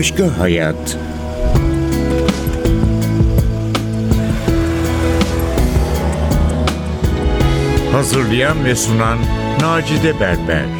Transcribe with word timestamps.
başka 0.00 0.38
hayat. 0.38 0.98
Hazırlayan 7.92 8.64
ve 8.64 8.76
sunan 8.76 9.18
Macide 9.62 10.20
Berber. 10.20 10.79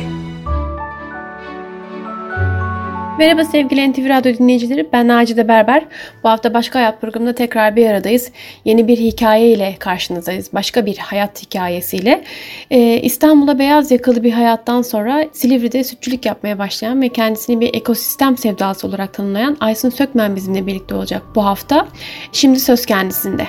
Merhaba 3.20 3.44
sevgili 3.44 3.92
NTV 3.92 4.08
Radyo 4.08 4.34
dinleyicileri. 4.34 4.88
Ben 4.92 5.08
Nacide 5.08 5.48
Berber. 5.48 5.86
Bu 6.24 6.28
hafta 6.28 6.54
Başka 6.54 6.78
Hayat 6.78 7.00
programında 7.00 7.34
tekrar 7.34 7.76
bir 7.76 7.86
aradayız. 7.86 8.32
Yeni 8.64 8.88
bir 8.88 8.96
hikaye 8.96 9.50
ile 9.50 9.76
karşınızdayız. 9.78 10.50
Başka 10.54 10.86
bir 10.86 10.96
hayat 10.96 11.42
hikayesiyle. 11.42 12.24
Ee, 12.70 13.00
İstanbul'da 13.00 13.58
beyaz 13.58 13.90
yakalı 13.90 14.22
bir 14.22 14.32
hayattan 14.32 14.82
sonra 14.82 15.24
Silivri'de 15.32 15.84
sütçülük 15.84 16.26
yapmaya 16.26 16.58
başlayan 16.58 17.02
ve 17.02 17.08
kendisini 17.08 17.60
bir 17.60 17.74
ekosistem 17.74 18.36
sevdası 18.36 18.86
olarak 18.86 19.14
tanımlayan 19.14 19.56
Aysun 19.60 19.90
Sökmen 19.90 20.36
bizimle 20.36 20.66
birlikte 20.66 20.94
olacak 20.94 21.22
bu 21.34 21.44
hafta. 21.44 21.88
Şimdi 22.32 22.60
söz 22.60 22.86
kendisinde. 22.86 23.46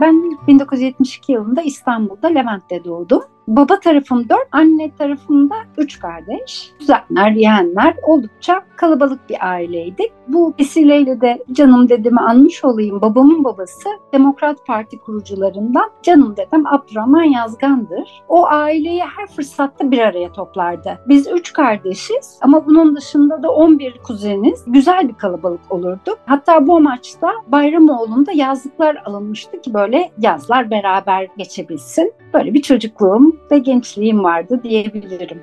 Ben 0.00 0.38
1972 0.46 1.32
yılında 1.32 1.62
İstanbul'da 1.62 2.28
Levent'te 2.28 2.84
doğdum. 2.84 3.22
Baba 3.50 3.80
tarafım 3.80 4.28
dört, 4.28 4.48
anne 4.52 4.90
tarafımda 4.98 5.54
üç 5.78 5.98
kardeş. 5.98 6.72
Kuzenler, 6.78 7.30
yeğenler 7.30 7.94
oldukça 8.02 8.64
kalabalık 8.76 9.30
bir 9.30 9.50
aileydik. 9.50 10.12
Bu 10.28 10.54
vesileyle 10.60 11.20
de 11.20 11.44
canım 11.52 11.88
dedemi 11.88 12.20
anmış 12.20 12.64
olayım. 12.64 13.00
Babamın 13.00 13.44
babası 13.44 13.88
Demokrat 14.12 14.66
Parti 14.66 14.98
kurucularından 14.98 15.90
canım 16.02 16.36
dedem 16.36 16.66
Abdurrahman 16.66 17.22
Yazgan'dır. 17.22 18.22
O 18.28 18.46
aileyi 18.46 19.02
her 19.16 19.26
fırsatta 19.26 19.90
bir 19.90 19.98
araya 19.98 20.32
toplardı. 20.32 20.98
Biz 21.08 21.28
üç 21.32 21.52
kardeşiz 21.52 22.38
ama 22.42 22.66
bunun 22.66 22.96
dışında 22.96 23.42
da 23.42 23.50
11 23.50 23.98
kuzeniz. 23.98 24.64
Güzel 24.66 25.08
bir 25.08 25.14
kalabalık 25.14 25.72
olurdu. 25.72 26.16
Hatta 26.26 26.66
bu 26.66 26.76
amaçta 26.76 27.32
Bayramoğlu'nda 27.46 28.32
yazlıklar 28.32 29.02
alınmıştı 29.04 29.60
ki 29.60 29.74
böyle 29.74 30.10
yazlar 30.18 30.70
beraber 30.70 31.28
geçebilsin. 31.36 32.12
Böyle 32.34 32.54
bir 32.54 32.62
çocukluğum 32.62 33.39
ve 33.50 33.58
gençliğim 33.58 34.24
vardı 34.24 34.60
diyebilirim. 34.64 35.42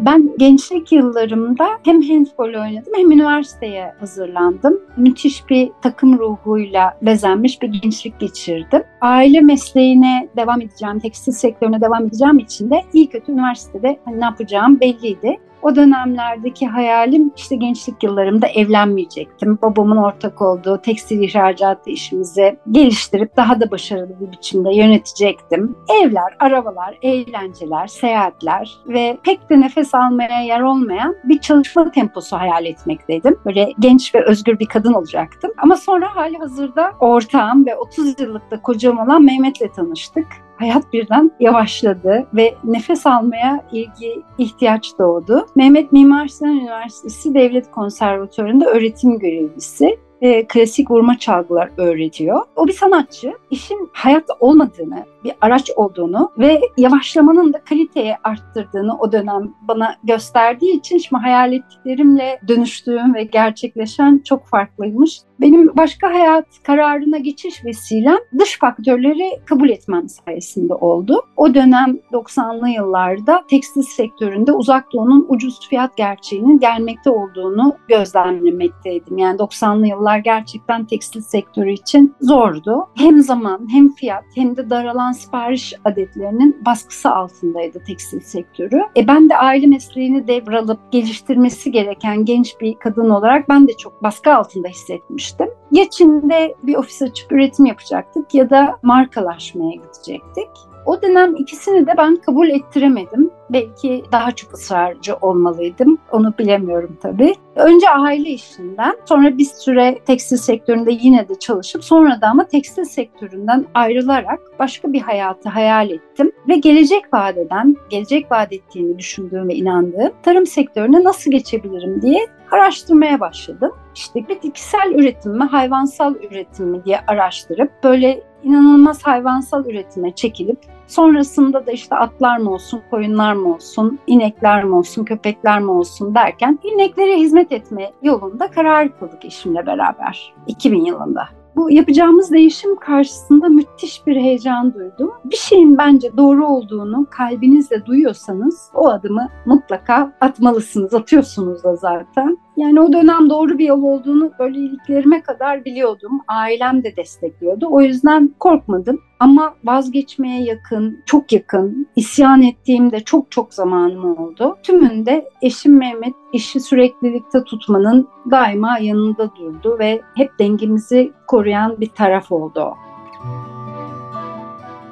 Ben 0.00 0.30
gençlik 0.38 0.92
yıllarımda 0.92 1.68
hem 1.84 2.02
handball 2.02 2.62
oynadım 2.62 2.92
hem 2.96 3.12
üniversiteye 3.12 3.92
hazırlandım. 4.00 4.80
Müthiş 4.96 5.48
bir 5.50 5.70
takım 5.82 6.18
ruhuyla 6.18 6.98
bezenmiş 7.02 7.62
bir 7.62 7.68
gençlik 7.68 8.20
geçirdim. 8.20 8.82
Aile 9.00 9.40
mesleğine 9.40 10.28
devam 10.36 10.60
edeceğim, 10.60 10.98
tekstil 10.98 11.32
sektörüne 11.32 11.80
devam 11.80 12.06
edeceğim 12.06 12.38
için 12.38 12.70
de 12.70 12.82
iyi 12.92 13.08
kötü 13.08 13.32
üniversitede 13.32 13.98
ne 14.06 14.24
yapacağım 14.24 14.80
belliydi. 14.80 15.36
O 15.66 15.76
dönemlerdeki 15.76 16.66
hayalim 16.66 17.32
işte 17.36 17.56
gençlik 17.56 18.02
yıllarımda 18.02 18.46
evlenmeyecektim. 18.46 19.58
Babamın 19.62 19.96
ortak 19.96 20.42
olduğu 20.42 20.78
tekstil 20.78 21.22
ihracatı 21.22 21.90
işimizi 21.90 22.58
geliştirip 22.70 23.36
daha 23.36 23.60
da 23.60 23.70
başarılı 23.70 24.20
bir 24.20 24.32
biçimde 24.32 24.74
yönetecektim. 24.74 25.76
Evler, 26.02 26.36
arabalar, 26.38 26.98
eğlenceler, 27.02 27.86
seyahatler 27.86 28.78
ve 28.88 29.18
pek 29.22 29.50
de 29.50 29.60
nefes 29.60 29.94
almaya 29.94 30.40
yer 30.42 30.60
olmayan 30.60 31.16
bir 31.24 31.38
çalışma 31.38 31.90
temposu 31.90 32.36
hayal 32.36 32.66
etmekteydim. 32.66 33.36
Böyle 33.44 33.72
genç 33.78 34.14
ve 34.14 34.24
özgür 34.24 34.58
bir 34.58 34.66
kadın 34.66 34.92
olacaktım. 34.92 35.50
Ama 35.58 35.76
sonra 35.76 36.16
hali 36.16 36.38
hazırda 36.38 36.92
ortağım 37.00 37.66
ve 37.66 37.76
30 37.76 38.20
yıllık 38.20 38.50
da 38.50 38.62
kocam 38.62 38.98
olan 38.98 39.22
Mehmet'le 39.22 39.74
tanıştık 39.76 40.26
hayat 40.56 40.92
birden 40.92 41.30
yavaşladı 41.40 42.26
ve 42.34 42.54
nefes 42.64 43.06
almaya 43.06 43.64
ilgi 43.72 44.22
ihtiyaç 44.38 44.92
doğdu. 44.98 45.46
Mehmet 45.56 45.92
Mimar 45.92 46.26
Sinan 46.28 46.56
Üniversitesi 46.56 47.34
Devlet 47.34 47.70
Konservatörü'nde 47.70 48.64
öğretim 48.64 49.18
görevlisi 49.18 49.98
e, 50.20 50.46
klasik 50.46 50.90
vurma 50.90 51.18
çalgılar 51.18 51.70
öğretiyor. 51.76 52.42
O 52.56 52.66
bir 52.66 52.72
sanatçı. 52.72 53.32
İşin 53.50 53.88
hayatta 53.92 54.34
olmadığını, 54.40 55.04
bir 55.24 55.32
araç 55.40 55.70
olduğunu 55.76 56.32
ve 56.38 56.60
yavaşlamanın 56.76 57.52
da 57.52 57.64
kaliteyi 57.64 58.14
arttırdığını 58.24 58.98
o 58.98 59.12
dönem 59.12 59.54
bana 59.68 59.96
gösterdiği 60.04 60.78
için 60.78 60.98
şimdi 60.98 61.22
hayal 61.22 61.52
ettiklerimle 61.52 62.40
dönüştüğüm 62.48 63.14
ve 63.14 63.22
gerçekleşen 63.22 64.22
çok 64.24 64.46
farklıymış. 64.46 65.20
Benim 65.40 65.76
başka 65.76 66.14
hayat 66.14 66.46
kararına 66.62 67.18
geçiş 67.18 67.64
vesilem 67.64 68.18
dış 68.38 68.58
faktörleri 68.58 69.30
kabul 69.46 69.68
etmem 69.68 70.08
sayesinde 70.08 70.74
oldu. 70.74 71.22
O 71.36 71.54
dönem 71.54 71.98
90'lı 72.12 72.68
yıllarda 72.68 73.44
tekstil 73.50 73.82
sektöründe 73.82 74.52
uzak 74.52 74.92
doğunun 74.92 75.26
ucuz 75.28 75.68
fiyat 75.68 75.96
gerçeğinin 75.96 76.58
gelmekte 76.58 77.10
olduğunu 77.10 77.76
gözlemlemekteydim. 77.88 79.18
Yani 79.18 79.38
90'lı 79.38 79.86
yıllar 79.86 80.05
gerçekten 80.14 80.84
tekstil 80.84 81.20
sektörü 81.20 81.72
için 81.72 82.14
zordu. 82.20 82.88
Hem 82.96 83.22
zaman 83.22 83.66
hem 83.70 83.94
fiyat 83.94 84.24
hem 84.34 84.56
de 84.56 84.70
daralan 84.70 85.12
sipariş 85.12 85.74
adetlerinin 85.84 86.62
baskısı 86.66 87.10
altındaydı 87.10 87.84
tekstil 87.86 88.20
sektörü. 88.20 88.82
E 88.96 89.08
ben 89.08 89.28
de 89.28 89.36
aile 89.36 89.66
mesleğini 89.66 90.28
devralıp 90.28 90.92
geliştirmesi 90.92 91.72
gereken 91.72 92.24
genç 92.24 92.60
bir 92.60 92.74
kadın 92.74 93.10
olarak 93.10 93.48
ben 93.48 93.68
de 93.68 93.72
çok 93.72 94.02
baskı 94.02 94.34
altında 94.34 94.68
hissetmiştim. 94.68 95.48
Ya 95.72 95.90
Çin'de 95.90 96.54
bir 96.62 96.76
ofis 96.76 97.02
açıp 97.02 97.32
üretim 97.32 97.64
yapacaktık 97.64 98.34
ya 98.34 98.50
da 98.50 98.78
markalaşmaya 98.82 99.74
gidecektik. 99.74 100.48
O 100.86 101.02
dönem 101.02 101.36
ikisini 101.36 101.86
de 101.86 101.94
ben 101.96 102.16
kabul 102.16 102.48
ettiremedim. 102.48 103.30
Belki 103.50 104.04
daha 104.12 104.30
çok 104.30 104.54
ısrarcı 104.54 105.16
olmalıydım. 105.16 105.98
Onu 106.12 106.34
bilemiyorum 106.38 106.98
tabii. 107.02 107.34
Önce 107.56 107.90
aile 107.90 108.28
işinden, 108.28 108.96
sonra 109.04 109.38
bir 109.38 109.44
süre 109.44 109.98
tekstil 110.06 110.36
sektöründe 110.36 110.92
yine 110.92 111.28
de 111.28 111.38
çalışıp 111.38 111.84
sonra 111.84 112.20
da 112.20 112.26
ama 112.26 112.44
tekstil 112.44 112.84
sektöründen 112.84 113.64
ayrılarak 113.74 114.40
başka 114.58 114.92
bir 114.92 115.00
hayatı 115.00 115.48
hayal 115.48 115.90
ettim 115.90 116.32
ve 116.48 116.56
gelecek 116.56 117.14
vadeden, 117.14 117.76
gelecek 117.90 118.32
vaat 118.32 118.52
ettiğini 118.52 118.98
düşündüğüm 118.98 119.48
ve 119.48 119.54
inandığım 119.54 120.12
tarım 120.22 120.46
sektörüne 120.46 121.04
nasıl 121.04 121.30
geçebilirim 121.30 122.02
diye 122.02 122.26
araştırmaya 122.50 123.20
başladım. 123.20 123.72
İşte 123.94 124.28
bitkisel 124.28 124.92
üretim 124.94 125.32
mi, 125.32 125.44
hayvansal 125.44 126.14
üretim 126.14 126.66
mi 126.66 126.84
diye 126.84 127.00
araştırıp 127.06 127.70
böyle 127.84 128.22
inanılmaz 128.42 129.02
hayvansal 129.02 129.66
üretime 129.66 130.14
çekilip 130.14 130.58
sonrasında 130.86 131.66
da 131.66 131.72
işte 131.72 131.96
atlar 131.96 132.38
mı 132.38 132.50
olsun, 132.50 132.82
koyunlar 132.90 133.32
mı 133.32 133.54
olsun, 133.54 133.98
inekler 134.06 134.64
mi 134.64 134.74
olsun, 134.74 135.04
köpekler 135.04 135.60
mi 135.60 135.70
olsun 135.70 136.14
derken 136.14 136.58
ineklere 136.62 137.16
hizmet 137.16 137.52
etme 137.52 137.92
yolunda 138.02 138.50
karar 138.50 138.98
kıldık 138.98 139.24
eşimle 139.24 139.66
beraber 139.66 140.34
2000 140.46 140.84
yılında. 140.84 141.28
Bu 141.56 141.70
yapacağımız 141.70 142.32
değişim 142.32 142.76
karşısında 142.76 143.48
müthiş 143.48 144.06
bir 144.06 144.16
heyecan 144.16 144.74
duydum. 144.74 145.12
Bir 145.24 145.36
şeyin 145.36 145.78
bence 145.78 146.16
doğru 146.16 146.46
olduğunu 146.46 147.06
kalbinizle 147.10 147.86
duyuyorsanız 147.86 148.70
o 148.74 148.88
adımı 148.88 149.28
mutlaka 149.46 150.12
atmalısınız, 150.20 150.94
atıyorsunuz 150.94 151.64
da 151.64 151.76
zaten. 151.76 152.38
Yani 152.56 152.80
o 152.80 152.92
dönem 152.92 153.30
doğru 153.30 153.58
bir 153.58 153.64
yol 153.64 153.82
olduğunu 153.82 154.32
böyle 154.38 154.58
iliklerime 154.58 155.22
kadar 155.22 155.64
biliyordum. 155.64 156.20
Ailem 156.28 156.84
de 156.84 156.96
destekliyordu. 156.96 157.66
O 157.70 157.80
yüzden 157.80 158.34
korkmadım. 158.40 159.00
Ama 159.20 159.54
vazgeçmeye 159.64 160.42
yakın, 160.42 161.02
çok 161.06 161.32
yakın, 161.32 161.88
isyan 161.96 162.42
ettiğimde 162.42 163.00
çok 163.00 163.30
çok 163.30 163.54
zamanım 163.54 164.18
oldu. 164.18 164.56
Tümünde 164.62 165.28
eşim 165.42 165.78
Mehmet 165.78 166.14
işi 166.32 166.60
süreklilikte 166.60 167.44
tutmanın 167.44 168.08
daima 168.30 168.78
yanında 168.78 169.30
durdu 169.36 169.76
ve 169.78 170.00
hep 170.14 170.38
dengemizi 170.38 171.12
koruyan 171.26 171.80
bir 171.80 171.88
taraf 171.88 172.32
oldu 172.32 172.60
o. 172.60 172.76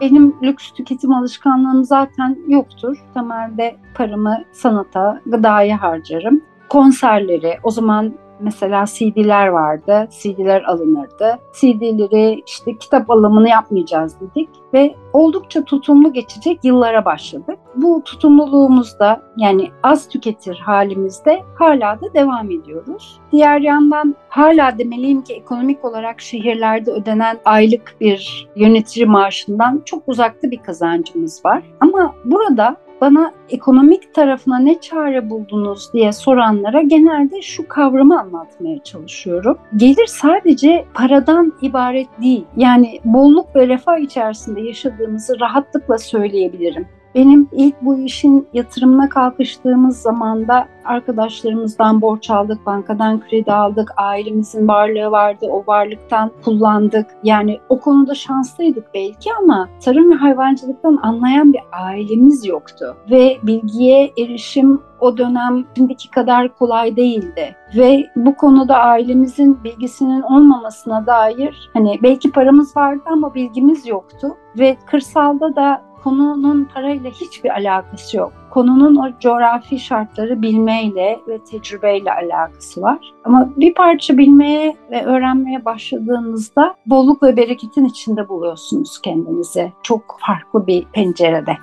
Benim 0.00 0.37
lüks 0.43 0.70
tüketim 0.70 1.12
alışkanlığım 1.12 1.84
zaten 1.84 2.38
yoktur. 2.49 2.96
Temelde 3.14 3.76
paramı 3.94 4.44
sanata, 4.52 5.20
gıdaya 5.26 5.82
harcarım 5.82 6.43
konserleri, 6.69 7.58
o 7.62 7.70
zaman 7.70 8.14
mesela 8.40 8.84
CD'ler 8.87 9.46
vardı. 9.46 10.08
CD'ler 10.11 10.62
alınırdı. 10.62 11.38
CD'leri 11.52 12.43
işte 12.46 12.78
kitap 12.78 13.11
alımını 13.11 13.49
yapmayacağız 13.49 14.16
dedik 14.20 14.49
ve 14.75 14.94
oldukça 15.12 15.64
tutumlu 15.64 16.12
geçecek 16.12 16.64
yıllara 16.64 17.05
başladık. 17.05 17.58
Bu 17.76 18.03
tutumluluğumuzda 18.05 19.23
yani 19.37 19.71
az 19.82 20.09
tüketir 20.09 20.56
halimizde 20.56 21.43
hala 21.55 22.00
da 22.00 22.15
devam 22.15 22.50
ediyoruz. 22.50 23.21
Diğer 23.32 23.61
yandan 23.61 24.15
hala 24.29 24.79
demeliyim 24.79 25.23
ki 25.23 25.35
ekonomik 25.35 25.85
olarak 25.85 26.21
şehirlerde 26.21 26.91
ödenen 26.91 27.38
aylık 27.44 27.97
bir 28.00 28.49
yönetici 28.56 29.06
maaşından 29.06 29.82
çok 29.85 30.03
uzakta 30.06 30.50
bir 30.50 30.62
kazancımız 30.62 31.44
var. 31.44 31.62
Ama 31.81 32.15
burada 32.25 32.76
bana 33.00 33.32
ekonomik 33.49 34.15
tarafına 34.15 34.59
ne 34.59 34.81
çare 34.81 35.31
buldunuz 35.31 35.93
diye 35.93 36.12
soranlara 36.12 36.82
genelde 36.82 37.43
şu 37.43 37.69
kavramı 37.69 38.21
anlatmaya 38.21 38.82
çalışıyorum. 38.82 39.59
Gelir 39.76 40.06
sadece 40.06 40.85
paradan 40.94 41.53
ibaret 41.62 42.09
değil. 42.23 42.44
Yani 42.56 43.00
bolluk 43.05 43.56
ve 43.56 43.69
refah 43.69 43.99
içerisinde 43.99 44.61
yaşadığımızı 44.61 45.41
rahatlıkla 45.41 45.99
söyleyebilirim. 45.99 46.88
Benim 47.14 47.49
ilk 47.52 47.82
bu 47.82 47.99
işin 47.99 48.49
yatırımına 48.52 49.08
kalkıştığımız 49.08 49.96
zamanda 49.96 50.69
arkadaşlarımızdan 50.84 52.00
borç 52.00 52.31
aldık, 52.31 52.66
bankadan 52.66 53.20
kredi 53.20 53.52
aldık, 53.52 53.93
ailemizin 53.96 54.69
varlığı 54.69 55.11
vardı, 55.11 55.46
o 55.50 55.64
varlıktan 55.66 56.31
kullandık. 56.44 57.06
Yani 57.22 57.61
o 57.69 57.81
konuda 57.81 58.14
şanslıydık 58.14 58.84
belki 58.94 59.31
ama 59.43 59.69
tarım 59.84 60.11
ve 60.11 60.14
hayvancılıktan 60.14 60.99
anlayan 61.02 61.52
bir 61.52 61.61
ailemiz 61.72 62.46
yoktu. 62.46 62.96
Ve 63.11 63.38
bilgiye 63.43 64.12
erişim 64.19 64.82
o 65.00 65.19
dönem 65.19 65.64
şimdiki 65.76 66.11
kadar 66.11 66.55
kolay 66.55 66.96
değildi. 66.96 67.56
Ve 67.76 68.06
bu 68.16 68.37
konuda 68.37 68.76
ailemizin 68.76 69.64
bilgisinin 69.64 70.22
olmamasına 70.22 71.06
dair 71.06 71.70
hani 71.72 71.99
belki 72.02 72.32
paramız 72.32 72.76
vardı 72.76 73.02
ama 73.06 73.34
bilgimiz 73.34 73.87
yoktu. 73.87 74.28
Ve 74.58 74.76
kırsalda 74.87 75.56
da 75.56 75.82
konunun 76.04 76.68
parayla 76.74 77.10
hiçbir 77.10 77.50
alakası 77.50 78.16
yok. 78.16 78.32
Konunun 78.50 78.96
o 78.96 79.20
coğrafi 79.20 79.78
şartları 79.78 80.42
bilmeyle 80.42 81.20
ve 81.28 81.38
tecrübeyle 81.38 82.12
alakası 82.12 82.82
var. 82.82 83.12
Ama 83.24 83.48
bir 83.56 83.74
parça 83.74 84.18
bilmeye 84.18 84.76
ve 84.90 85.04
öğrenmeye 85.04 85.64
başladığınızda 85.64 86.74
bolluk 86.86 87.22
ve 87.22 87.36
bereketin 87.36 87.84
içinde 87.84 88.28
buluyorsunuz 88.28 89.00
kendinizi. 89.00 89.72
Çok 89.82 90.16
farklı 90.26 90.66
bir 90.66 90.84
pencerede 90.84 91.56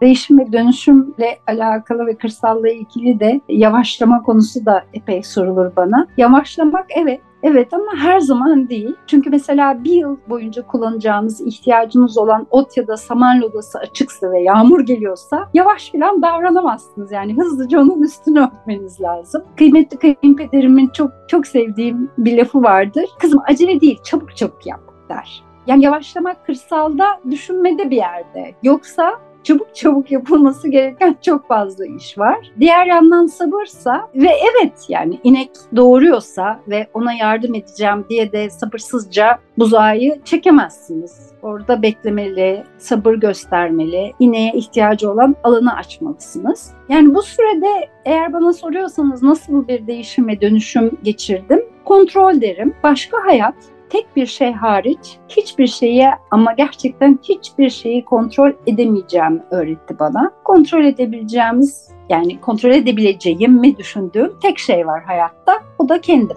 değişim 0.00 0.38
ve 0.38 0.52
dönüşümle 0.52 1.38
alakalı 1.46 2.06
ve 2.06 2.16
kırsalla 2.16 2.68
ilgili 2.68 3.20
de 3.20 3.40
yavaşlama 3.48 4.22
konusu 4.22 4.66
da 4.66 4.84
epey 4.94 5.22
sorulur 5.22 5.76
bana. 5.76 6.06
Yavaşlamak 6.16 6.86
evet 6.88 7.20
Evet 7.48 7.74
ama 7.74 7.96
her 7.96 8.20
zaman 8.20 8.68
değil. 8.68 8.96
Çünkü 9.06 9.30
mesela 9.30 9.84
bir 9.84 9.92
yıl 9.92 10.16
boyunca 10.28 10.66
kullanacağınız, 10.66 11.40
ihtiyacınız 11.40 12.18
olan 12.18 12.46
ot 12.50 12.76
ya 12.76 12.86
da 12.86 12.96
saman 12.96 13.40
lodası 13.40 13.78
açıksa 13.78 14.30
ve 14.30 14.40
yağmur 14.42 14.80
geliyorsa 14.80 15.48
yavaş 15.54 15.92
falan 15.92 16.22
davranamazsınız. 16.22 17.12
Yani 17.12 17.34
hızlıca 17.34 17.80
onun 17.80 18.02
üstünü 18.02 18.40
örtmeniz 18.40 19.00
lazım. 19.00 19.44
Kıymetli 19.56 19.98
kayınpederimin 19.98 20.88
çok 20.88 21.10
çok 21.28 21.46
sevdiğim 21.46 22.10
bir 22.18 22.38
lafı 22.38 22.62
vardır. 22.62 23.04
Kızım 23.18 23.40
acele 23.48 23.80
değil, 23.80 23.98
çabuk 24.04 24.36
çabuk 24.36 24.66
yap 24.66 24.80
der. 25.08 25.42
Yani 25.66 25.84
yavaşlamak 25.84 26.46
kırsalda 26.46 27.06
düşünmede 27.30 27.90
bir 27.90 27.96
yerde. 27.96 28.54
Yoksa 28.62 29.12
çabuk 29.46 29.74
çabuk 29.74 30.10
yapılması 30.10 30.68
gereken 30.68 31.16
çok 31.22 31.48
fazla 31.48 31.86
iş 31.86 32.18
var. 32.18 32.52
Diğer 32.60 32.86
yandan 32.86 33.26
sabırsa 33.26 34.08
ve 34.14 34.28
evet 34.28 34.72
yani 34.88 35.20
inek 35.24 35.50
doğuruyorsa 35.76 36.60
ve 36.68 36.86
ona 36.94 37.12
yardım 37.12 37.54
edeceğim 37.54 38.04
diye 38.10 38.32
de 38.32 38.50
sabırsızca 38.50 39.38
buzağı 39.58 39.86
çekemezsiniz. 40.24 41.26
Orada 41.42 41.82
beklemeli, 41.82 42.64
sabır 42.78 43.14
göstermeli, 43.14 44.12
ineğe 44.18 44.52
ihtiyacı 44.52 45.10
olan 45.10 45.36
alanı 45.44 45.74
açmalısınız. 45.74 46.72
Yani 46.88 47.14
bu 47.14 47.22
sürede 47.22 47.88
eğer 48.04 48.32
bana 48.32 48.52
soruyorsanız 48.52 49.22
nasıl 49.22 49.68
bir 49.68 49.86
değişim 49.86 50.28
ve 50.28 50.40
dönüşüm 50.40 50.90
geçirdim? 51.02 51.60
Kontrol 51.84 52.40
derim. 52.40 52.74
Başka 52.82 53.16
hayat, 53.24 53.54
tek 53.90 54.16
bir 54.16 54.26
şey 54.26 54.52
hariç 54.52 55.18
hiçbir 55.28 55.66
şeye 55.66 56.10
ama 56.30 56.52
gerçekten 56.52 57.18
hiçbir 57.22 57.70
şeyi 57.70 58.04
kontrol 58.04 58.52
edemeyeceğimi 58.66 59.42
öğretti 59.50 59.98
bana. 59.98 60.30
Kontrol 60.44 60.84
edebileceğimiz 60.84 61.90
yani 62.08 62.40
kontrol 62.40 62.70
edebileceğim 62.70 63.52
mi 63.52 63.76
düşündüğüm 63.76 64.32
tek 64.42 64.58
şey 64.58 64.86
var 64.86 65.04
hayatta. 65.04 65.52
O 65.78 65.88
da 65.88 66.00
kendim. 66.00 66.36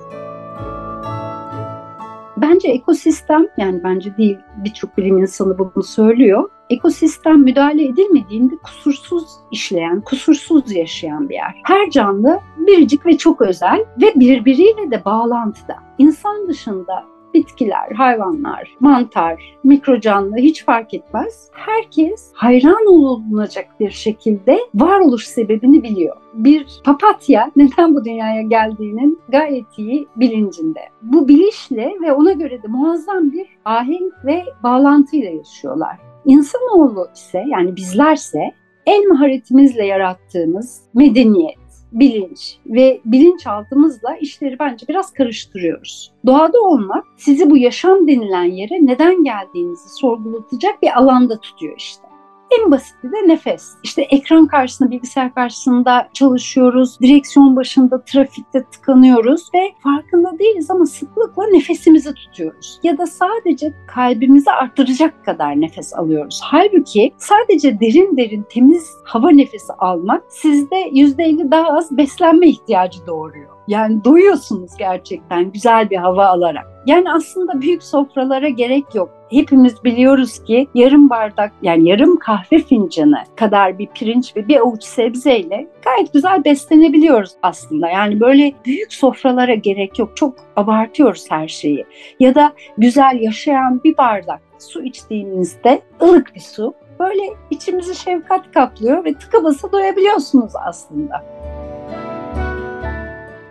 Bence 2.42 2.68
ekosistem 2.68 3.48
yani 3.57 3.84
bence 3.84 4.18
değil 4.18 4.38
birçok 4.57 4.98
bilim 4.98 5.18
insanı 5.18 5.57
bunu 5.57 5.84
söylüyor. 5.84 6.50
Ekosistem 6.69 7.44
müdahale 7.44 7.86
edilmediğinde 7.86 8.57
kusursuz 8.57 9.24
işleyen, 9.51 10.01
kusursuz 10.01 10.72
yaşayan 10.72 11.30
bir 11.30 11.34
yer. 11.34 11.62
Her 11.63 11.90
canlı 11.90 12.40
biricik 12.57 13.06
ve 13.06 13.18
çok 13.18 13.42
özel 13.42 13.86
ve 14.01 14.13
birbiriyle 14.16 14.92
de 14.92 15.06
bağlantıda. 15.06 15.75
İnsan 15.98 16.48
dışında 16.48 17.06
bitkiler, 17.33 17.91
hayvanlar, 17.91 18.75
mantar, 18.79 19.57
mikrocanlı 19.63 20.37
hiç 20.37 20.65
fark 20.65 20.93
etmez. 20.93 21.49
Herkes 21.53 22.31
hayran 22.33 22.85
olunacak 22.85 23.67
bir 23.79 23.89
şekilde 23.91 24.59
varoluş 24.75 25.27
sebebini 25.27 25.83
biliyor. 25.83 26.15
Bir 26.33 26.81
papatya 26.85 27.51
neden 27.55 27.95
bu 27.95 28.05
dünyaya 28.05 28.41
geldiğinin 28.41 29.19
gayet 29.29 29.77
iyi 29.77 30.07
bilincinde. 30.15 30.79
Bu 31.01 31.27
bilişle 31.27 31.93
ve 32.01 32.13
ona 32.13 32.31
göre 32.31 32.63
de 32.63 32.67
muazzam 32.67 33.31
bir 33.31 33.47
ahenk 33.65 34.13
ve 34.25 34.43
bağlantıyla 34.63 35.29
yaşıyorlar. 35.29 35.97
İnsanoğlu 36.25 37.07
ise 37.15 37.43
yani 37.47 37.75
bizlerse 37.75 38.39
el 38.85 39.07
maharetimizle 39.07 39.85
yarattığımız 39.85 40.81
medeniyet, 40.93 41.58
bilinç 41.91 42.57
ve 42.65 43.01
bilinçaltımızla 43.06 44.15
işleri 44.15 44.59
bence 44.59 44.88
biraz 44.88 45.13
karıştırıyoruz. 45.13 46.12
Doğada 46.25 46.62
olmak 46.62 47.06
sizi 47.18 47.50
bu 47.50 47.57
yaşam 47.57 48.07
denilen 48.07 48.44
yere 48.44 48.86
neden 48.86 49.24
geldiğinizi 49.24 49.89
sorgulatacak 49.89 50.81
bir 50.81 50.97
alanda 51.00 51.39
tutuyor 51.39 51.74
işte. 51.77 52.08
En 52.57 52.72
basiti 52.72 53.12
de 53.12 53.28
nefes. 53.28 53.74
İşte 53.84 54.01
ekran 54.01 54.48
karşısında, 54.48 54.92
bilgisayar 54.92 55.34
karşısında 55.34 56.10
çalışıyoruz. 56.13 57.00
Direksiyon 57.00 57.56
başında 57.56 58.04
trafikte 58.04 58.63
tıkanıyoruz 58.63 59.50
ve 59.54 59.74
farkında 59.84 60.40
değiliz 60.40 60.72
ama 60.72 60.86
sıklıkla 60.86 61.48
nefesimizi 61.48 62.13
tutuyoruz. 62.13 62.80
Ya 62.84 62.98
da 62.98 63.07
sadece 63.07 63.74
kalbimizi 63.88 64.51
arttıracak 64.51 65.25
kadar 65.25 65.62
nefes 65.62 65.94
alıyoruz. 65.94 66.40
Halbuki 66.44 67.13
sadece 67.18 67.80
derin 67.80 68.18
derin 68.18 68.46
temiz 68.50 68.90
hava 69.04 69.31
nefesi 69.31 69.74
almak 69.74 70.24
sizde 70.30 70.75
%50 70.75 71.51
daha 71.51 71.68
az 71.68 71.98
beslenme 71.98 72.48
ihtiyacı 72.48 73.07
doğuruyor. 73.07 73.50
Yani 73.68 74.04
doyuyorsunuz 74.04 74.72
gerçekten 74.78 75.51
güzel 75.51 75.90
bir 75.90 75.98
hava 75.98 76.25
alarak. 76.25 76.66
Yani 76.86 77.12
aslında 77.12 77.62
büyük 77.62 77.84
sofralara 77.84 78.50
gerek 78.50 78.96
yok. 78.96 79.19
Hepimiz 79.31 79.83
biliyoruz 79.83 80.43
ki 80.43 80.67
yarım 80.73 81.09
bardak 81.09 81.51
yani 81.61 81.89
yarım 81.89 82.19
kahve 82.19 82.59
fincanı 82.59 83.23
kadar 83.35 83.79
bir 83.79 83.87
pirinç 83.87 84.35
ve 84.35 84.47
bir 84.47 84.57
avuç 84.57 84.83
sebzeyle 84.83 85.67
gayet 85.81 86.13
güzel 86.13 86.45
beslenebiliyoruz 86.45 87.31
aslında. 87.43 87.89
Yani 87.89 88.19
böyle 88.19 88.53
büyük 88.65 88.93
sofralara 88.93 89.53
gerek 89.53 89.99
yok. 89.99 90.17
Çok 90.17 90.35
abartıyoruz 90.55 91.25
her 91.29 91.47
şeyi. 91.47 91.85
Ya 92.19 92.35
da 92.35 92.53
güzel 92.77 93.19
yaşayan 93.21 93.83
bir 93.83 93.97
bardak 93.97 94.41
su 94.59 94.83
içtiğinizde 94.83 95.81
ılık 96.01 96.36
bir 96.36 96.39
su 96.39 96.74
böyle 97.00 97.21
içimizi 97.50 97.95
şefkat 97.95 98.51
kaplıyor 98.51 99.05
ve 99.05 99.13
tıka 99.13 99.43
basa 99.43 99.71
doyabiliyorsunuz 99.71 100.51
aslında. 100.65 101.38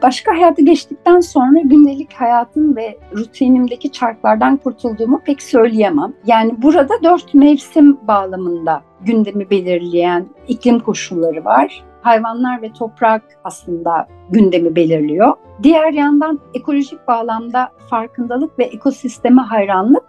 Başka 0.02 0.32
hayatı 0.32 0.62
geçtikten 0.62 1.20
sonra 1.20 1.60
gündelik 1.60 2.12
hayatım 2.12 2.76
ve 2.76 2.98
rutinimdeki 3.16 3.92
çarklardan 3.92 4.56
kurtulduğumu 4.56 5.20
pek 5.24 5.42
söyleyemem. 5.42 6.12
Yani 6.26 6.62
burada 6.62 7.02
dört 7.04 7.34
mevsim 7.34 7.98
bağlamında 8.08 8.82
gündemi 9.00 9.50
belirleyen 9.50 10.26
iklim 10.48 10.80
koşulları 10.80 11.44
var. 11.44 11.84
Hayvanlar 12.02 12.62
ve 12.62 12.72
toprak 12.72 13.22
aslında 13.44 14.06
gündemi 14.30 14.76
belirliyor. 14.76 15.34
Diğer 15.62 15.92
yandan 15.92 16.40
ekolojik 16.54 17.08
bağlamda 17.08 17.68
farkındalık 17.90 18.58
ve 18.58 18.64
ekosisteme 18.64 19.42
hayranlık 19.42 20.04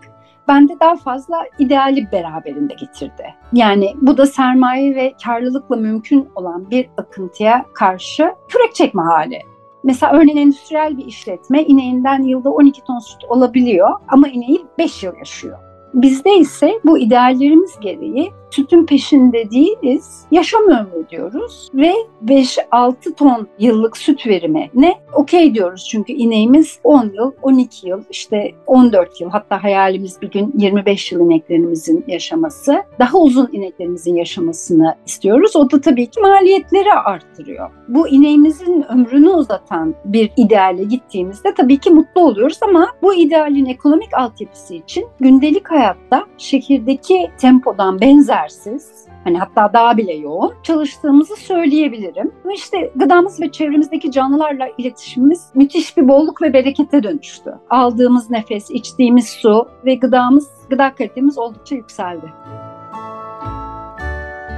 bende 0.47 0.73
daha 0.79 0.95
fazla 0.95 1.45
ideali 1.59 2.11
beraberinde 2.11 2.73
getirdi. 2.73 3.35
Yani 3.53 3.93
bu 4.01 4.17
da 4.17 4.25
sermaye 4.25 4.95
ve 4.95 5.13
karlılıkla 5.25 5.75
mümkün 5.75 6.29
olan 6.35 6.69
bir 6.69 6.89
akıntıya 6.97 7.65
karşı 7.73 8.33
kürek 8.49 8.75
çekme 8.75 9.01
hali. 9.01 9.39
Mesela 9.83 10.13
örneğin 10.13 10.37
endüstriyel 10.37 10.97
bir 10.97 11.05
işletme 11.05 11.63
ineğinden 11.63 12.23
yılda 12.23 12.49
12 12.49 12.83
ton 12.83 12.99
süt 12.99 13.23
olabiliyor 13.29 13.89
ama 14.07 14.27
ineği 14.27 14.65
5 14.77 15.03
yıl 15.03 15.15
yaşıyor. 15.17 15.57
Bizde 15.93 16.37
ise 16.37 16.79
bu 16.85 16.97
ideallerimiz 16.97 17.79
gereği 17.79 18.31
sütün 18.49 18.85
peşinde 18.85 19.51
değiliz. 19.51 20.25
Yaşam 20.31 20.63
ömrü 20.63 21.09
diyoruz 21.09 21.69
ve 21.73 21.93
5-6 22.25 23.15
ton 23.15 23.47
yıllık 23.59 23.97
süt 23.97 24.27
verimi 24.27 24.69
ne? 24.73 24.95
Okey 25.13 25.53
diyoruz 25.53 25.87
çünkü 25.91 26.13
ineğimiz 26.13 26.79
10 26.83 27.11
yıl, 27.13 27.31
12 27.41 27.87
yıl, 27.87 28.03
işte 28.09 28.51
14 28.67 29.21
yıl 29.21 29.29
hatta 29.29 29.63
hayalimiz 29.63 30.21
bir 30.21 30.31
gün 30.31 30.53
25 30.57 31.11
yıl 31.11 31.21
ineklerimizin 31.21 32.03
yaşaması. 32.07 32.83
Daha 32.99 33.17
uzun 33.17 33.49
ineklerimizin 33.51 34.15
yaşamasını 34.15 34.95
istiyoruz. 35.05 35.55
O 35.55 35.71
da 35.71 35.81
tabii 35.81 36.05
ki 36.05 36.21
maliyetleri 36.21 36.93
arttırıyor. 36.93 37.69
Bu 37.87 38.07
ineğimizin 38.07 38.85
ömrünü 38.93 39.29
uzatan 39.29 39.95
bir 40.05 40.31
ideale 40.37 40.83
gittiğimizde 40.83 41.53
tabii 41.53 41.77
ki 41.77 41.89
mutlu 41.89 42.21
oluyoruz 42.21 42.59
ama 42.61 42.87
bu 43.01 43.13
idealin 43.13 43.65
ekonomik 43.65 44.13
altyapısı 44.13 44.75
için 44.75 45.07
gündelik 45.19 45.71
hayatta 45.71 46.25
şehirdeki 46.37 47.31
tempodan 47.37 48.01
benzer 48.01 48.38
yetersiz, 48.39 49.05
hani 49.23 49.39
hatta 49.39 49.73
daha 49.73 49.97
bile 49.97 50.13
yoğun 50.13 50.53
çalıştığımızı 50.63 51.35
söyleyebilirim. 51.35 52.31
İşte 52.55 52.91
gıdamız 52.95 53.41
ve 53.41 53.51
çevremizdeki 53.51 54.11
canlılarla 54.11 54.67
iletişimimiz 54.77 55.49
müthiş 55.53 55.97
bir 55.97 56.07
bolluk 56.07 56.41
ve 56.41 56.53
berekete 56.53 57.03
dönüştü. 57.03 57.53
Aldığımız 57.69 58.29
nefes, 58.29 58.71
içtiğimiz 58.71 59.29
su 59.29 59.67
ve 59.85 59.95
gıdamız, 59.95 60.49
gıda 60.69 60.95
kalitemiz 60.95 61.37
oldukça 61.37 61.75
yükseldi. 61.75 62.25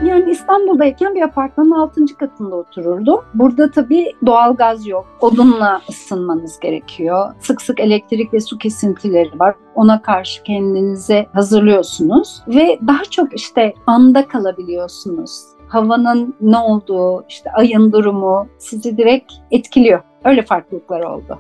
Yani 0.05 0.31
İstanbul'dayken 0.31 1.15
bir 1.15 1.21
apartmanın 1.21 1.71
6. 1.71 2.05
katında 2.19 2.55
otururdum. 2.55 3.19
Burada 3.33 3.71
tabii 3.71 4.11
doğalgaz 4.25 4.87
yok. 4.87 5.07
Odunla 5.21 5.81
ısınmanız 5.89 6.59
gerekiyor. 6.59 7.33
Sık 7.39 7.61
sık 7.61 7.79
elektrik 7.79 8.33
ve 8.33 8.39
su 8.39 8.57
kesintileri 8.57 9.39
var. 9.39 9.55
Ona 9.75 10.01
karşı 10.01 10.43
kendinizi 10.43 11.27
hazırlıyorsunuz 11.33 12.43
ve 12.47 12.79
daha 12.87 13.03
çok 13.03 13.33
işte 13.33 13.73
anda 13.87 14.27
kalabiliyorsunuz. 14.27 15.43
Havanın 15.67 16.35
ne 16.41 16.57
olduğu, 16.57 17.25
işte 17.29 17.51
ayın 17.51 17.91
durumu 17.91 18.47
sizi 18.57 18.97
direkt 18.97 19.33
etkiliyor. 19.51 20.01
Öyle 20.23 20.45
farklılıklar 20.45 21.01
oldu 21.01 21.39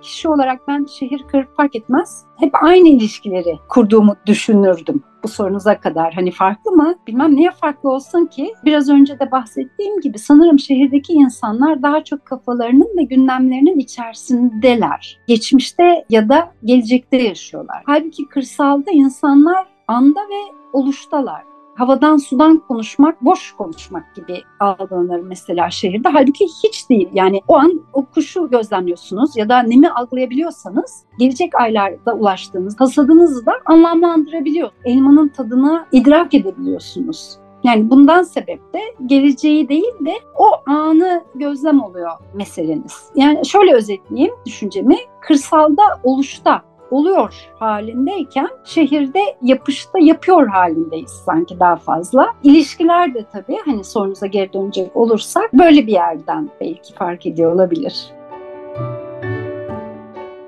kişi 0.00 0.28
olarak 0.28 0.68
ben 0.68 0.84
şehir 0.84 1.22
kır 1.32 1.46
fark 1.56 1.76
etmez. 1.76 2.24
Hep 2.38 2.54
aynı 2.62 2.88
ilişkileri 2.88 3.58
kurduğumu 3.68 4.16
düşünürdüm 4.26 5.02
bu 5.22 5.28
sorunuza 5.28 5.80
kadar. 5.80 6.12
Hani 6.14 6.30
farklı 6.30 6.72
mı? 6.72 6.94
Bilmem 7.06 7.36
niye 7.36 7.50
farklı 7.50 7.90
olsun 7.90 8.26
ki? 8.26 8.54
Biraz 8.64 8.88
önce 8.88 9.18
de 9.20 9.30
bahsettiğim 9.30 10.00
gibi 10.00 10.18
sanırım 10.18 10.58
şehirdeki 10.58 11.12
insanlar 11.12 11.82
daha 11.82 12.04
çok 12.04 12.24
kafalarının 12.24 12.96
ve 12.98 13.02
gündemlerinin 13.02 13.78
içerisindeler. 13.78 15.18
Geçmişte 15.26 16.04
ya 16.10 16.28
da 16.28 16.52
gelecekte 16.64 17.16
yaşıyorlar. 17.16 17.82
Halbuki 17.86 18.28
kırsalda 18.28 18.90
insanlar 18.90 19.66
anda 19.88 20.20
ve 20.20 20.54
oluştalar 20.72 21.49
havadan 21.74 22.16
sudan 22.16 22.62
konuşmak 22.68 23.24
boş 23.24 23.52
konuşmak 23.52 24.14
gibi 24.14 24.42
algılanır 24.60 25.20
mesela 25.20 25.70
şehirde. 25.70 26.08
Halbuki 26.08 26.46
hiç 26.64 26.90
değil. 26.90 27.08
Yani 27.12 27.40
o 27.48 27.56
an 27.56 27.80
o 27.92 28.04
kuşu 28.04 28.50
gözlemliyorsunuz 28.50 29.36
ya 29.36 29.48
da 29.48 29.62
nemi 29.62 29.90
algılayabiliyorsanız 29.90 31.04
gelecek 31.18 31.54
aylarda 31.54 32.14
ulaştığınız 32.14 32.80
hasadınızı 32.80 33.46
da 33.46 33.52
anlamlandırabiliyor. 33.64 34.70
Elmanın 34.84 35.28
tadını 35.28 35.86
idrak 35.92 36.34
edebiliyorsunuz. 36.34 37.38
Yani 37.64 37.90
bundan 37.90 38.22
sebep 38.22 38.74
de 38.74 38.80
geleceği 39.06 39.68
değil 39.68 39.92
de 40.06 40.14
o 40.38 40.70
anı 40.70 41.24
gözlem 41.34 41.82
oluyor 41.82 42.10
meseleniz. 42.34 43.10
Yani 43.14 43.46
şöyle 43.46 43.74
özetleyeyim 43.74 44.34
düşüncemi. 44.46 44.96
Kırsalda 45.20 45.82
oluşta 46.02 46.62
oluyor 46.92 47.34
halindeyken 47.58 48.48
şehirde 48.64 49.20
yapışta 49.42 49.98
yapıyor 49.98 50.46
halindeyiz 50.46 51.10
sanki 51.10 51.60
daha 51.60 51.76
fazla. 51.76 52.26
İlişkiler 52.42 53.14
de 53.14 53.24
tabii 53.32 53.56
hani 53.64 53.84
sorunuza 53.84 54.26
geri 54.26 54.52
dönecek 54.52 54.96
olursak 54.96 55.52
böyle 55.52 55.86
bir 55.86 55.92
yerden 55.92 56.50
belki 56.60 56.94
fark 56.94 57.26
ediyor 57.26 57.52
olabilir. 57.52 58.20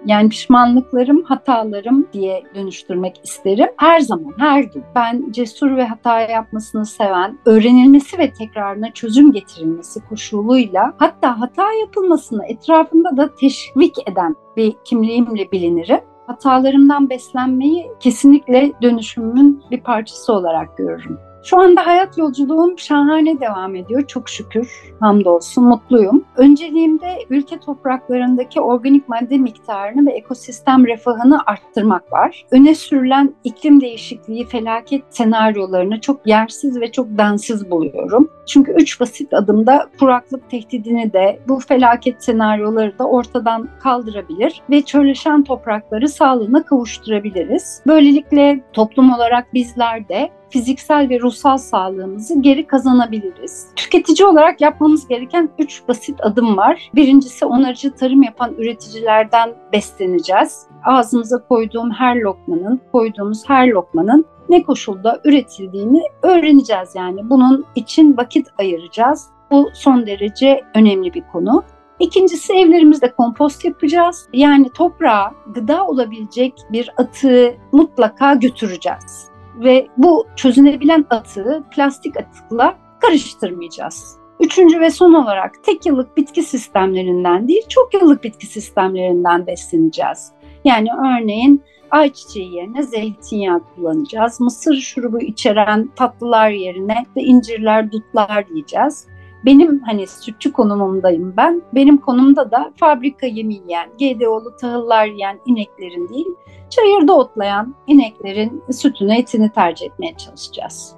Yani 0.06 0.28
pişmanlıklarım, 0.28 1.22
hatalarım 1.22 2.06
diye 2.12 2.42
dönüştürmek 2.54 3.20
isterim. 3.24 3.68
Her 3.76 4.00
zaman, 4.00 4.34
her 4.38 4.62
gün. 4.62 4.84
Ben 4.94 5.24
cesur 5.30 5.76
ve 5.76 5.84
hata 5.84 6.20
yapmasını 6.20 6.86
seven, 6.86 7.38
öğrenilmesi 7.46 8.18
ve 8.18 8.32
tekrarına 8.32 8.92
çözüm 8.92 9.32
getirilmesi 9.32 10.00
koşuluyla 10.08 10.92
hatta 10.98 11.40
hata 11.40 11.72
yapılmasını 11.72 12.46
etrafında 12.46 13.16
da 13.16 13.34
teşvik 13.34 14.08
eden 14.08 14.36
bir 14.56 14.74
kimliğimle 14.84 15.52
bilinirim 15.52 16.00
hatalarımdan 16.26 17.10
beslenmeyi 17.10 17.86
kesinlikle 18.00 18.72
dönüşümümün 18.82 19.64
bir 19.70 19.80
parçası 19.80 20.32
olarak 20.32 20.76
görürüm. 20.76 21.31
Şu 21.44 21.60
anda 21.60 21.86
hayat 21.86 22.18
yolculuğum 22.18 22.78
şahane 22.78 23.40
devam 23.40 23.74
ediyor 23.74 24.06
çok 24.06 24.28
şükür. 24.28 24.94
Hamdolsun 25.00 25.64
mutluyum. 25.64 26.24
Önceliğimde 26.36 27.18
ülke 27.30 27.58
topraklarındaki 27.58 28.60
organik 28.60 29.08
madde 29.08 29.38
miktarını 29.38 30.06
ve 30.06 30.12
ekosistem 30.12 30.86
refahını 30.86 31.38
arttırmak 31.46 32.12
var. 32.12 32.44
Öne 32.50 32.74
sürülen 32.74 33.34
iklim 33.44 33.80
değişikliği 33.80 34.46
felaket 34.46 35.02
senaryolarını 35.10 36.00
çok 36.00 36.26
yersiz 36.26 36.80
ve 36.80 36.92
çok 36.92 37.06
densiz 37.18 37.70
buluyorum. 37.70 38.30
Çünkü 38.46 38.72
üç 38.72 39.00
basit 39.00 39.34
adımda 39.34 39.90
kuraklık 39.98 40.50
tehdidini 40.50 41.12
de 41.12 41.38
bu 41.48 41.60
felaket 41.60 42.24
senaryoları 42.24 42.98
da 42.98 43.04
ortadan 43.04 43.68
kaldırabilir 43.80 44.62
ve 44.70 44.82
çölleşen 44.82 45.44
toprakları 45.44 46.08
sağlığına 46.08 46.62
kavuşturabiliriz. 46.62 47.82
Böylelikle 47.86 48.64
toplum 48.72 49.14
olarak 49.14 49.54
bizler 49.54 50.08
de 50.08 50.30
fiziksel 50.52 51.08
ve 51.10 51.20
ruhsal 51.20 51.58
sağlığımızı 51.58 52.40
geri 52.40 52.66
kazanabiliriz. 52.66 53.66
Tüketici 53.76 54.28
olarak 54.28 54.60
yapmamız 54.60 55.08
gereken 55.08 55.50
üç 55.58 55.82
basit 55.88 56.20
adım 56.20 56.56
var. 56.56 56.90
Birincisi 56.94 57.44
onarıcı 57.44 57.94
tarım 57.94 58.22
yapan 58.22 58.54
üreticilerden 58.58 59.54
besleneceğiz. 59.72 60.66
Ağzımıza 60.84 61.44
koyduğum 61.48 61.90
her 61.90 62.16
lokmanın, 62.16 62.80
koyduğumuz 62.92 63.48
her 63.48 63.68
lokmanın 63.68 64.24
ne 64.48 64.62
koşulda 64.62 65.20
üretildiğini 65.24 66.02
öğreneceğiz 66.22 66.94
yani. 66.94 67.30
Bunun 67.30 67.64
için 67.74 68.16
vakit 68.16 68.48
ayıracağız. 68.58 69.28
Bu 69.50 69.70
son 69.74 70.06
derece 70.06 70.60
önemli 70.74 71.14
bir 71.14 71.22
konu. 71.32 71.64
İkincisi 71.98 72.52
evlerimizde 72.52 73.12
kompost 73.12 73.64
yapacağız. 73.64 74.28
Yani 74.32 74.70
toprağa 74.70 75.32
gıda 75.54 75.86
olabilecek 75.86 76.54
bir 76.72 76.90
atığı 76.96 77.54
mutlaka 77.72 78.34
götüreceğiz 78.34 79.31
ve 79.56 79.88
bu 79.96 80.26
çözünebilen 80.36 81.04
atığı 81.10 81.64
plastik 81.70 82.16
atıkla 82.16 82.78
karıştırmayacağız. 83.00 84.16
Üçüncü 84.40 84.80
ve 84.80 84.90
son 84.90 85.14
olarak 85.14 85.64
tek 85.64 85.86
yıllık 85.86 86.16
bitki 86.16 86.42
sistemlerinden 86.42 87.48
değil, 87.48 87.62
çok 87.68 87.94
yıllık 87.94 88.24
bitki 88.24 88.46
sistemlerinden 88.46 89.46
besleneceğiz. 89.46 90.32
Yani 90.64 90.88
örneğin 90.92 91.62
ayçiçeği 91.90 92.54
yerine 92.54 92.82
zeytinyağı 92.82 93.60
kullanacağız. 93.74 94.40
Mısır 94.40 94.76
şurubu 94.76 95.20
içeren 95.20 95.90
tatlılar 95.96 96.50
yerine 96.50 97.06
de 97.16 97.20
incirler, 97.20 97.92
dutlar 97.92 98.44
yiyeceğiz. 98.50 99.06
Benim 99.44 99.82
hani 99.82 100.06
sütçü 100.06 100.52
konumundayım 100.52 101.34
ben. 101.36 101.62
Benim 101.74 101.98
konumda 101.98 102.50
da 102.50 102.72
fabrika 102.76 103.26
yemi 103.26 103.54
yiyen, 103.54 103.88
GDO'lu 103.98 104.56
tahıllar 104.56 105.06
yiyen 105.06 105.38
ineklerin 105.46 106.08
değil, 106.08 106.28
çayırda 106.70 107.16
otlayan 107.16 107.74
ineklerin 107.86 108.62
sütünü, 108.70 109.14
etini 109.14 109.50
tercih 109.50 109.86
etmeye 109.86 110.16
çalışacağız. 110.16 110.96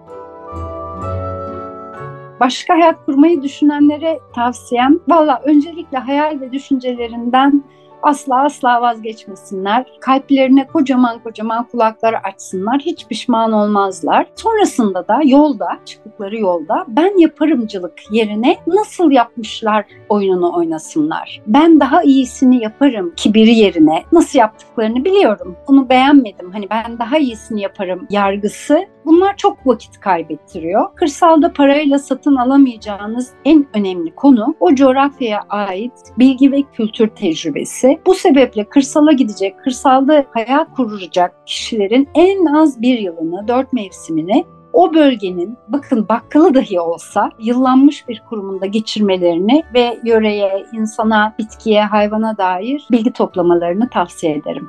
Başka 2.41 2.75
hayat 2.75 3.07
kurmayı 3.07 3.43
düşünenlere 3.43 4.21
tavsiyem, 4.35 4.99
valla 5.09 5.43
öncelikle 5.45 5.99
hayal 5.99 6.41
ve 6.41 6.53
düşüncelerinden 6.53 7.65
asla 8.07 8.45
asla 8.45 8.83
vazgeçmesinler. 8.83 9.87
Kalplerine 10.01 10.67
kocaman 10.67 11.19
kocaman 11.19 11.65
kulakları 11.65 12.19
açsınlar. 12.19 12.81
Hiç 12.81 13.07
pişman 13.07 13.53
olmazlar. 13.53 14.27
Sonrasında 14.37 15.09
da 15.09 15.21
yolda, 15.25 15.69
çıktıkları 15.85 16.39
yolda 16.39 16.85
ben 16.89 17.19
yaparımcılık 17.19 17.93
yerine 18.11 18.57
nasıl 18.67 19.11
yapmışlar 19.11 19.85
oyununu 20.09 20.57
oynasınlar. 20.57 21.43
Ben 21.47 21.81
daha 21.81 22.03
iyisini 22.03 22.63
yaparım 22.63 23.13
kibiri 23.17 23.55
yerine 23.55 24.03
nasıl 24.13 24.39
yaptıklarını 24.39 25.05
biliyorum. 25.05 25.57
Bunu 25.69 25.89
beğenmedim. 25.89 26.53
Hani 26.53 26.71
ben 26.71 26.99
daha 26.99 27.19
iyisini 27.19 27.61
yaparım 27.61 28.07
yargısı 28.11 28.87
Bunlar 29.05 29.37
çok 29.37 29.67
vakit 29.67 30.01
kaybettiriyor. 30.01 30.95
Kırsalda 30.95 31.53
parayla 31.53 31.99
satın 31.99 32.37
alamayacağınız 32.37 33.31
en 33.45 33.67
önemli 33.75 34.15
konu 34.15 34.55
o 34.61 34.75
coğrafyaya 34.75 35.43
ait 35.49 35.93
bilgi 36.19 36.53
ve 36.53 36.63
kültür 36.63 37.09
tecrübesi. 37.09 37.94
Bu 38.07 38.15
sebeple 38.15 38.65
kırsala 38.65 39.13
gidecek, 39.13 39.59
kırsalda 39.59 40.25
hayat 40.31 40.75
kuracak 40.77 41.47
kişilerin 41.47 42.09
en 42.15 42.45
az 42.45 42.83
bir 42.83 42.99
yılını, 42.99 43.49
dört 43.49 43.73
mevsimini 43.73 44.45
o 44.73 44.95
bölgenin 44.95 45.57
bakın 45.69 46.09
bakkalı 46.09 46.55
dahi 46.55 46.81
olsa 46.81 47.31
yıllanmış 47.39 48.09
bir 48.09 48.23
kurumunda 48.29 48.67
geçirmelerini 48.67 49.63
ve 49.75 49.99
yöreye, 50.05 50.67
insana, 50.73 51.35
bitkiye, 51.39 51.85
hayvana 51.85 52.39
dair 52.39 52.87
bilgi 52.91 53.13
toplamalarını 53.13 53.89
tavsiye 53.89 54.33
ederim. 54.33 54.69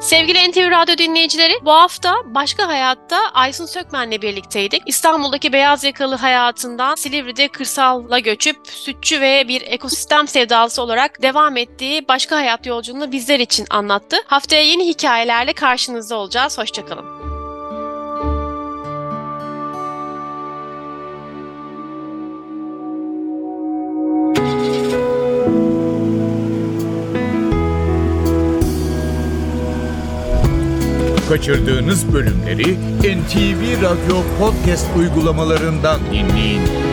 Sevgili 0.00 0.50
NTV 0.50 0.70
Radyo 0.70 0.98
dinleyicileri, 0.98 1.52
bu 1.64 1.72
hafta 1.72 2.14
Başka 2.24 2.68
Hayat'ta 2.68 3.16
Aysun 3.34 3.66
Sökmen'le 3.66 4.22
birlikteydik. 4.22 4.82
İstanbul'daki 4.86 5.52
beyaz 5.52 5.84
yakalı 5.84 6.14
hayatından 6.14 6.94
Silivri'de 6.94 7.48
kırsalla 7.48 8.18
göçüp 8.18 8.56
sütçü 8.64 9.20
ve 9.20 9.48
bir 9.48 9.62
ekosistem 9.62 10.28
sevdalısı 10.28 10.82
olarak 10.82 11.22
devam 11.22 11.56
ettiği 11.56 12.08
Başka 12.08 12.36
Hayat 12.36 12.66
yolculuğunu 12.66 13.12
bizler 13.12 13.40
için 13.40 13.66
anlattı. 13.70 14.16
Haftaya 14.26 14.62
yeni 14.62 14.88
hikayelerle 14.88 15.52
karşınızda 15.52 16.16
olacağız. 16.16 16.58
Hoşçakalın. 16.58 17.25
Kaçırdığınız 31.36 32.12
bölümleri 32.12 32.76
NTV 33.00 33.82
Radyo 33.82 34.16
podcast 34.38 34.86
uygulamalarından 34.96 36.00
dinleyin. 36.12 36.85